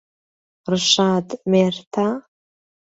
ڕەشاد 0.67 1.27
مێردتە؟ 1.51 2.07